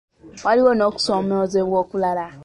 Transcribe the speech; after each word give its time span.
Waaliwo 0.43 0.71
n’okusoomoozebwa 0.75 1.77
okulala. 1.83 2.25